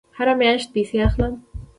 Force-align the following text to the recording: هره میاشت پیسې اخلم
هره 0.17 0.33
میاشت 0.39 0.69
پیسې 0.75 0.97
اخلم 1.07 1.33